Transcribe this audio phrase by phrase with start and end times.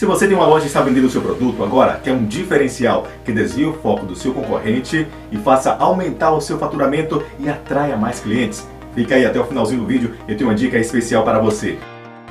[0.00, 3.06] Se você tem uma loja e está vendendo o seu produto agora, quer um diferencial
[3.22, 7.98] que desvie o foco do seu concorrente e faça aumentar o seu faturamento e atraia
[7.98, 11.38] mais clientes, fica aí até o finalzinho do vídeo, eu tenho uma dica especial para
[11.38, 11.78] você.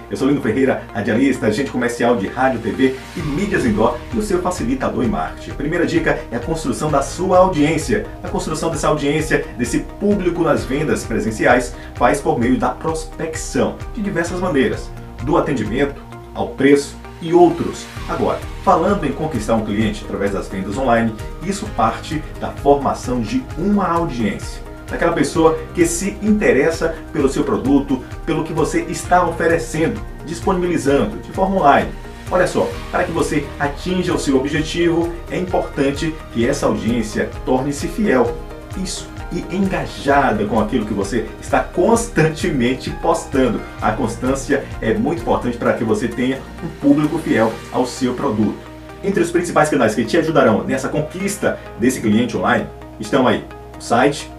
[0.09, 4.23] Eu sou Lino Ferreira, radialista, agente comercial de rádio, TV e mídias indoor e o
[4.23, 5.51] seu facilitador em marketing.
[5.51, 8.07] Primeira dica é a construção da sua audiência.
[8.23, 14.01] A construção dessa audiência, desse público nas vendas presenciais, faz por meio da prospecção, de
[14.01, 14.89] diversas maneiras.
[15.21, 16.01] Do atendimento
[16.33, 17.85] ao preço e outros.
[18.07, 23.43] Agora, falando em conquistar um cliente através das vendas online, isso parte da formação de
[23.57, 30.01] uma audiência daquela pessoa que se interessa pelo seu produto, pelo que você está oferecendo,
[30.25, 31.91] disponibilizando de forma online.
[32.31, 37.87] Olha só, para que você atinja o seu objetivo, é importante que essa audiência torne-se
[37.87, 38.35] fiel.
[38.77, 43.61] Isso e engajada com aquilo que você está constantemente postando.
[43.81, 48.57] A constância é muito importante para que você tenha um público fiel ao seu produto.
[49.03, 52.67] Entre os principais canais que te ajudarão nessa conquista desse cliente online
[52.99, 53.45] estão aí
[53.77, 54.29] o site,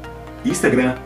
[0.44, 0.96] Instagram,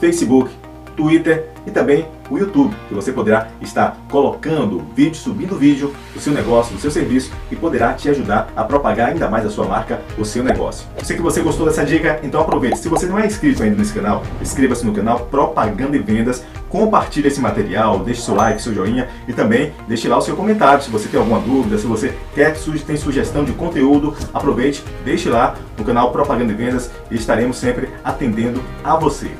[0.00, 0.50] Facebook,
[0.96, 6.32] Twitter e também o YouTube, que você poderá estar colocando vídeo, subindo vídeo do seu
[6.32, 10.00] negócio, do seu serviço e poderá te ajudar a propagar ainda mais a sua marca,
[10.18, 10.86] o seu negócio.
[10.98, 12.78] Eu sei que você gostou dessa dica, então aproveite.
[12.78, 17.28] Se você não é inscrito ainda nesse canal, inscreva-se no canal Propaganda e Vendas, compartilhe
[17.28, 20.82] esse material, deixe seu like, seu joinha e também deixe lá o seu comentário.
[20.82, 25.54] Se você tem alguma dúvida, se você quer tem sugestão de conteúdo, aproveite, deixe lá
[25.76, 29.30] no canal Propaganda e Vendas e estaremos sempre atendendo a você.